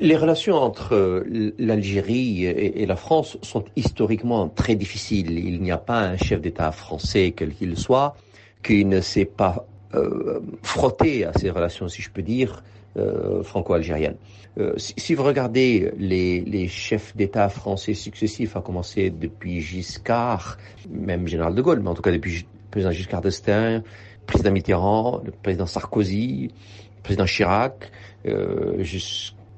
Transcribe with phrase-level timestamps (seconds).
[0.00, 1.24] Les relations entre
[1.58, 5.38] l'Algérie et la France sont historiquement très difficiles.
[5.38, 8.16] Il n'y a pas un chef d'État français, quel qu'il soit,
[8.62, 12.62] qui ne s'est pas euh, frotté à ces relations, si je peux dire,
[12.96, 14.16] euh, franco-algériennes.
[14.58, 20.58] Euh, si, vous regardez les, chefs d'État français successifs, à commencer depuis Giscard,
[20.88, 23.82] même général de Gaulle, mais en tout cas depuis président Giscard d'Estaing,
[24.26, 26.50] président Mitterrand, le président Sarkozy,
[26.96, 27.92] le président Chirac,
[28.26, 28.82] euh,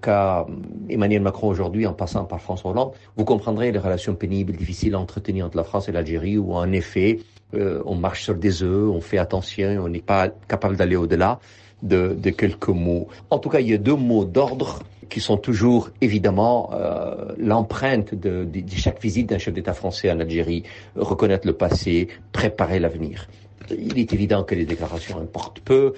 [0.03, 0.47] jusqu'à
[0.89, 4.99] Emmanuel Macron aujourd'hui, en passant par François Hollande, vous comprendrez les relations pénibles, difficiles à
[4.99, 7.21] entretenir entre la France et l'Algérie, où en effet,
[7.55, 11.39] euh, on marche sur des œufs, on fait attention, on n'est pas capable d'aller au-delà
[11.83, 13.07] de, de, quelques mots.
[13.31, 18.13] En tout cas, il y a deux mots d'ordre qui sont toujours évidemment euh, l'empreinte
[18.13, 20.65] de, de, de, chaque visite d'un chef d'État français en Algérie,
[20.97, 23.29] reconnaître le passé, préparer l'avenir.
[23.71, 25.95] Il est évident que les déclarations importent peu.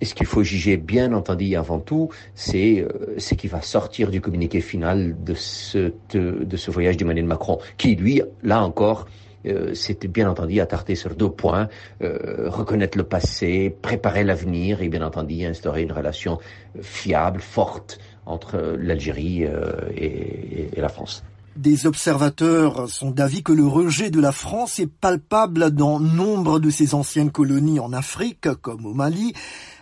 [0.00, 4.10] Et ce qu'il faut juger, bien entendu, avant tout, c'est euh, ce qui va sortir
[4.10, 9.06] du communiqué final de ce, de, de ce voyage d'Emmanuel Macron, qui, lui, là encore,
[9.46, 9.74] euh,
[10.08, 11.68] bien entendu attardé sur deux points,
[12.02, 16.38] euh, reconnaître le passé, préparer l'avenir et bien entendu instaurer une relation
[16.80, 21.22] fiable, forte entre l'Algérie euh, et, et la France.
[21.56, 26.70] Des observateurs sont d'avis que le rejet de la France est palpable dans nombre de
[26.70, 29.32] ses anciennes colonies en Afrique, comme au Mali.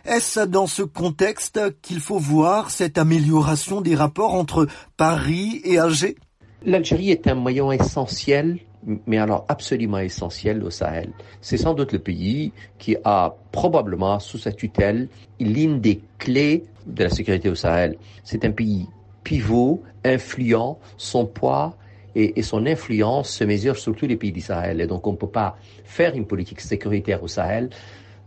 [0.06, 6.16] Est-ce dans ce contexte qu'il faut voir cette amélioration des rapports entre Paris et Alger?
[6.64, 8.58] L'Algérie est un maillon essentiel
[9.06, 11.10] mais alors absolument essentiel au Sahel.
[11.40, 15.08] C'est sans doute le pays qui a probablement sous sa tutelle
[15.40, 17.96] l'une des clés de la sécurité au Sahel.
[18.22, 18.86] C'est un pays
[19.24, 21.77] pivot, influent, son poids
[22.14, 24.80] et, son influence se mesure sur tous les pays du Sahel.
[24.80, 27.70] Et donc on ne peut pas faire une politique sécuritaire au Sahel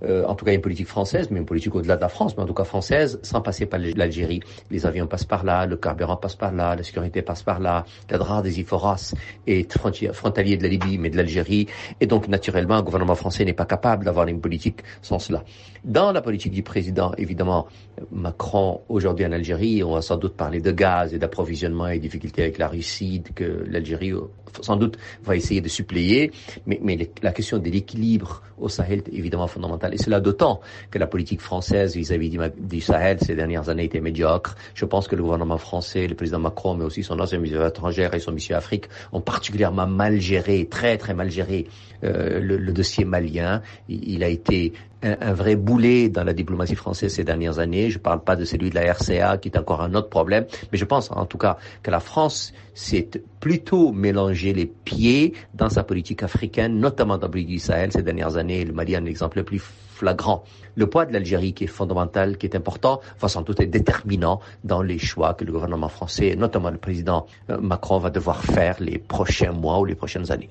[0.04, 2.44] euh, en tout cas une politique française, mais une politique au-delà de la France, mais
[2.44, 4.42] en tout cas française, sans passer par l'Algérie.
[4.72, 7.86] Les avions passent par là, le carburant passe par là, la sécurité passe par là,
[8.10, 9.14] la drap des Iforas
[9.48, 9.78] est
[10.14, 11.68] frontalier de la Libye, mais de l'Algérie.
[12.00, 15.44] Et donc, naturellement, le gouvernement français n'est pas capable d'avoir une politique sans cela.
[15.84, 17.68] Dans la politique du président, évidemment,
[18.12, 22.44] Macron, aujourd'hui en Algérie, on va sans doute parler de gaz et d'approvisionnement et difficultés
[22.44, 24.14] avec la Russie, que l'Algérie,
[24.62, 26.32] sans doute, va essayer de suppléer.
[26.66, 29.89] Mais la question de l'équilibre au Sahel est évidemment fondamentale.
[29.94, 30.62] Et cela d'autant
[30.92, 34.56] que la politique française vis-à-vis -vis du Sahel ces dernières années était médiocre.
[34.74, 38.14] Je pense que le gouvernement français, le président Macron, mais aussi son ancien ministre étrangère
[38.14, 41.68] et son mission Afrique ont particulièrement mal géré, très très mal géré
[42.04, 43.62] euh, le, dossier malien.
[43.90, 44.74] Il a été
[45.04, 47.90] un, un, vrai boulet dans la diplomatie française ces dernières années.
[47.90, 50.46] Je ne parle pas de celui de la RCA, qui est encore un autre problème,
[50.72, 55.70] mais je pense en tout cas que la France s'est plutôt mélangé les pieds dans
[55.70, 58.66] sa politique africaine, notamment dans le du Sahel ces dernières années.
[58.66, 60.44] Le Mali est un exemple le plus flagrant.
[60.76, 64.40] Le poids de l'Algérie qui est fondamental, qui est important, va sans doute être déterminant
[64.64, 67.26] dans les choix que le gouvernement français, notamment le président
[67.62, 70.50] Macron, va devoir faire les prochains mois ou les prochaines années.